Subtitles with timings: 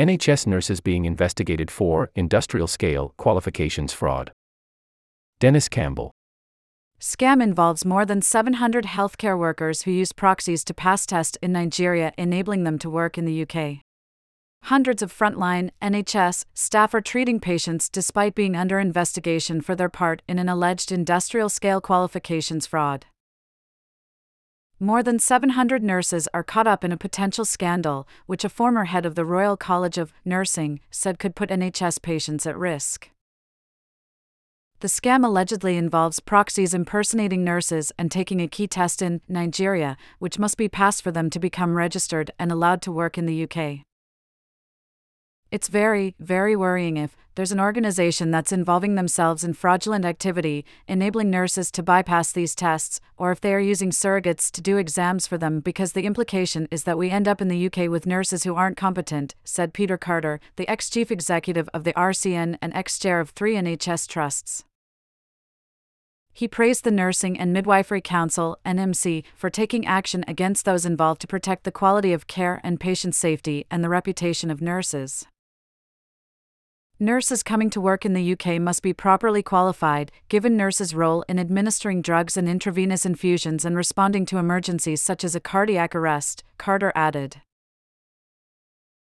[0.00, 4.32] NHS nurses being investigated for industrial scale qualifications fraud.
[5.40, 6.10] Dennis Campbell.
[6.98, 12.14] Scam involves more than 700 healthcare workers who use proxies to pass tests in Nigeria,
[12.16, 13.82] enabling them to work in the UK.
[14.64, 20.22] Hundreds of frontline NHS staff are treating patients despite being under investigation for their part
[20.26, 23.04] in an alleged industrial scale qualifications fraud.
[24.82, 29.04] More than 700 nurses are caught up in a potential scandal, which a former head
[29.04, 33.10] of the Royal College of Nursing said could put NHS patients at risk.
[34.78, 40.38] The scam allegedly involves proxies impersonating nurses and taking a key test in Nigeria, which
[40.38, 43.84] must be passed for them to become registered and allowed to work in the UK.
[45.50, 51.28] It's very, very worrying if there's an organization that's involving themselves in fraudulent activity, enabling
[51.28, 55.38] nurses to bypass these tests, or if they are using surrogates to do exams for
[55.38, 58.54] them because the implication is that we end up in the UK with nurses who
[58.54, 63.18] aren't competent, said Peter Carter, the ex chief executive of the RCN and ex chair
[63.18, 64.64] of three NHS trusts.
[66.32, 71.26] He praised the Nursing and Midwifery Council, NMC, for taking action against those involved to
[71.26, 75.26] protect the quality of care and patient safety and the reputation of nurses.
[77.02, 81.38] Nurses coming to work in the UK must be properly qualified, given nurses' role in
[81.38, 86.92] administering drugs and intravenous infusions and responding to emergencies such as a cardiac arrest, Carter
[86.94, 87.40] added.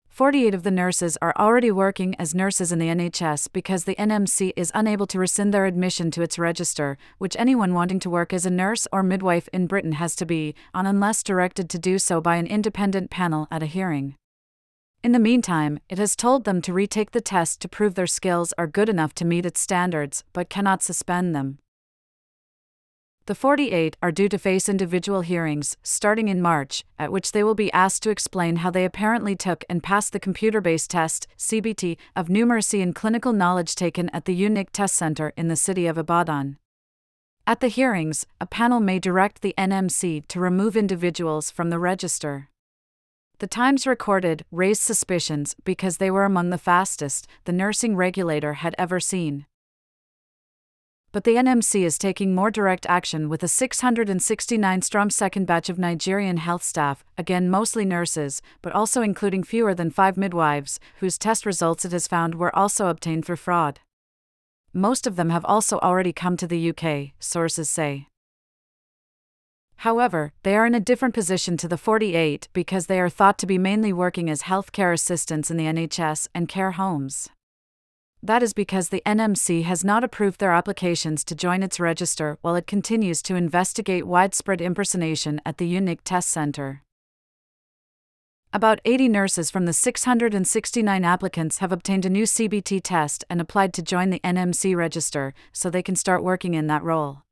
[0.07, 4.53] 48 of the nurses are already working as nurses in the NHS because the NMC
[4.55, 8.47] is unable to rescind their admission to its register, which anyone wanting to work as
[8.47, 12.21] a nurse or midwife in Britain has to be on unless directed to do so
[12.21, 14.15] by an independent panel at a hearing.
[15.05, 18.53] In the meantime, it has told them to retake the test to prove their skills
[18.59, 21.59] are good enough to meet its standards, but cannot suspend them.
[23.27, 27.55] The 48 are due to face individual hearings, starting in March, at which they will
[27.55, 31.97] be asked to explain how they apparently took and passed the computer based test, CBT,
[32.17, 35.99] of numeracy and clinical knowledge taken at the UNIC Test Center in the city of
[35.99, 36.57] Ibadan.
[37.47, 42.49] At the hearings, a panel may direct the NMC to remove individuals from the register.
[43.39, 48.75] The times recorded raised suspicions because they were among the fastest the nursing regulator had
[48.79, 49.47] ever seen
[51.11, 55.79] but the NMC is taking more direct action with a 669 strong second batch of
[55.79, 61.47] Nigerian health staff, again mostly nurses, but also including fewer than five midwives, whose test
[61.47, 63.81] results it has found were also obtained through fraud.
[64.75, 68.08] Most of them have also already come to the UK, sources say.
[69.83, 73.47] However, they are in a different position to the 48 because they are thought to
[73.47, 77.29] be mainly working as healthcare assistants in the NHS and care homes.
[78.21, 82.57] That is because the NMC has not approved their applications to join its register while
[82.57, 86.83] it continues to investigate widespread impersonation at the UNIC Test Center.
[88.53, 93.73] About 80 nurses from the 669 applicants have obtained a new CBT test and applied
[93.75, 97.23] to join the NMC register so they can start working in that role.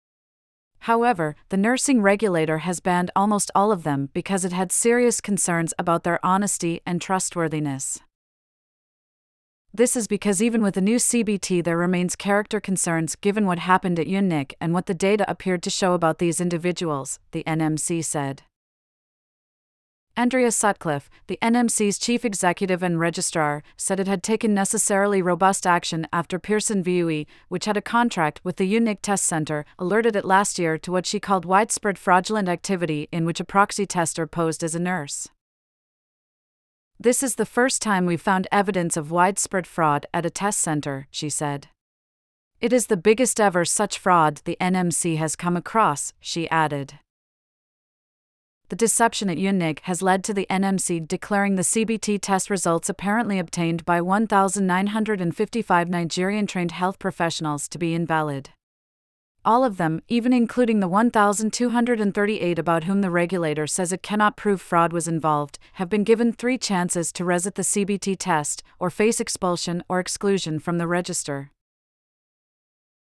[0.80, 5.74] However, the nursing regulator has banned almost all of them because it had serious concerns
[5.78, 8.00] about their honesty and trustworthiness.
[9.74, 13.98] This is because even with the new CBT, there remains character concerns given what happened
[13.98, 18.42] at UNIC and what the data appeared to show about these individuals, the NMC said.
[20.18, 26.06] Andrea Sutcliffe, the NMC's chief executive and registrar, said it had taken necessarily robust action
[26.10, 30.58] after Pearson VUE, which had a contract with the UNIC Test Center, alerted it last
[30.58, 34.74] year to what she called widespread fraudulent activity in which a proxy tester posed as
[34.74, 35.28] a nurse.
[36.98, 41.08] This is the first time we've found evidence of widespread fraud at a test center,
[41.10, 41.68] she said.
[42.58, 47.00] It is the biggest ever such fraud the NMC has come across, she added.
[48.68, 53.38] The deception at UNIC has led to the NMC declaring the CBT test results apparently
[53.38, 58.50] obtained by 1,955 Nigerian trained health professionals to be invalid
[59.46, 64.60] all of them, even including the 1,238 about whom the regulator says it cannot prove
[64.60, 69.20] fraud was involved, have been given three chances to resit the CBT test or face
[69.20, 71.52] expulsion or exclusion from the register.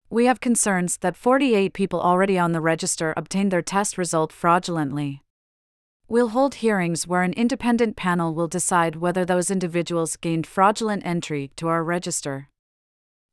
[0.09, 5.21] We have concerns that 48 people already on the register obtained their test result fraudulently.
[6.07, 11.50] We'll hold hearings where an independent panel will decide whether those individuals gained fraudulent entry
[11.56, 12.50] to our register.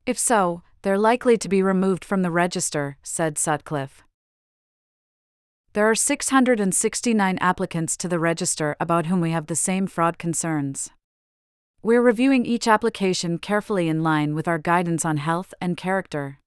[0.07, 4.03] If so, they're likely to be removed from the register, said Sutcliffe.
[5.73, 10.89] There are 669 applicants to the register about whom we have the same fraud concerns.
[11.83, 16.39] We're reviewing each application carefully in line with our guidance on health and character.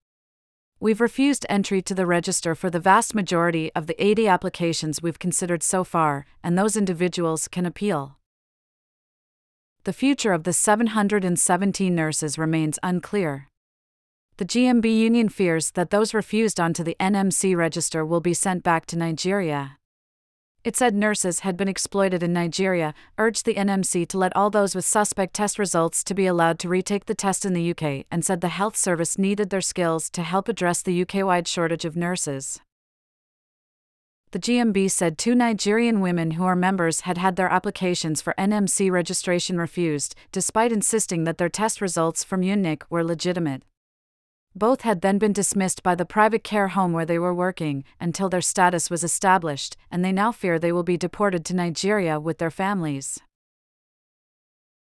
[0.79, 5.19] We've refused entry to the register for the vast majority of the 80 applications we've
[5.19, 8.19] considered so far, and those individuals can appeal.
[9.85, 13.49] the future of the 717 nurses remains unclear.
[14.37, 18.85] The GMB union fears that those refused onto the NMC register will be sent back
[18.87, 19.79] to Nigeria.
[20.67, 24.75] It said nurses had been exploited in Nigeria, urged the NMC to let all those
[24.75, 28.25] with suspect test results to be allowed to retake the test in the UK, and
[28.25, 32.59] said the health service needed their skills to help address the UK-wide shortage of nurses.
[34.33, 38.91] The GMB said two Nigerian women who are members had had their applications for NMC
[38.91, 43.63] registration refused, despite insisting that their test results from UNIC were legitimate.
[44.59, 48.31] Both had then been dismissed by the private care home where they were working until
[48.31, 52.39] their status was established, and they now fear they will be deported to Nigeria with
[52.39, 53.21] their families.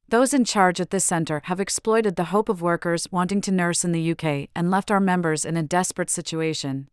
[0.10, 3.86] Those in charge at this center have exploited the hope of workers wanting to nurse
[3.86, 6.90] in the UK and left our members in a desperate situation.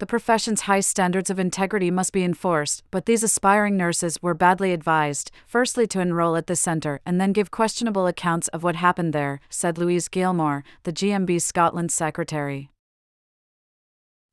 [0.00, 4.72] The profession's high standards of integrity must be enforced, but these aspiring nurses were badly
[4.72, 9.12] advised, firstly to enroll at the centre and then give questionable accounts of what happened
[9.12, 12.70] there, said Louise Gilmour, the GMB Scotland secretary.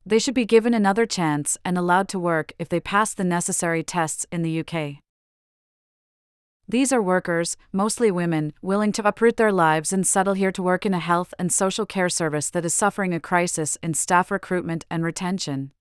[0.04, 3.84] They should be given another chance and allowed to work if they pass the necessary
[3.84, 5.02] tests in the UK.
[6.72, 10.86] These are workers, mostly women, willing to uproot their lives and settle here to work
[10.86, 14.86] in a health and social care service that is suffering a crisis in staff recruitment
[14.90, 15.72] and retention.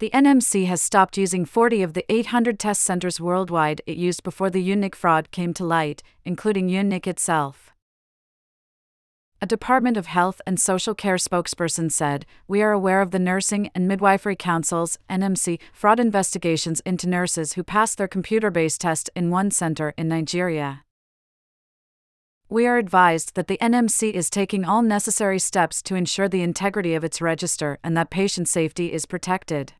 [0.00, 4.50] The NMC has stopped using 40 of the 800 test centers worldwide it used before
[4.50, 7.71] the UNIC fraud came to light, including UNIC itself.
[9.42, 13.70] A Department of Health and Social Care spokesperson said, We are aware of the Nursing
[13.74, 19.30] and Midwifery Council's NMC fraud investigations into nurses who passed their computer based test in
[19.30, 20.84] one center in Nigeria.
[22.48, 26.94] We are advised that the NMC is taking all necessary steps to ensure the integrity
[26.94, 29.72] of its register and that patient safety is protected.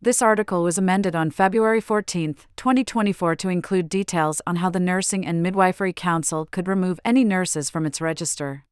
[0.00, 5.26] This article was amended on February 14, 2024 to include details on how the Nursing
[5.26, 8.64] and Midwifery Council could remove any nurses from its register.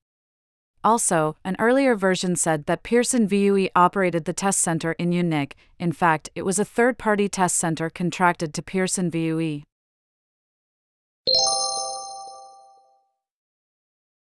[0.85, 5.57] Also, an earlier version said that Pearson VUE operated the test center in UNIC.
[5.81, 9.63] In fact, it was a third party test center contracted to Pearson VUE.